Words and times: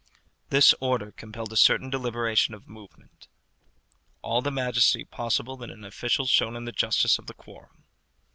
This 0.49 0.73
order 0.79 1.11
compelled 1.11 1.53
a 1.53 1.55
certain 1.55 1.91
deliberation 1.91 2.55
of 2.55 2.67
movement. 2.67 3.27
All 4.23 4.41
the 4.41 4.49
majesty 4.49 5.05
possible 5.05 5.61
in 5.61 5.69
an 5.69 5.83
official 5.83 6.25
shone 6.25 6.55
in 6.55 6.65
the 6.65 6.71
justice 6.71 7.19
of 7.19 7.27
the 7.27 7.35
quorum. 7.35 7.83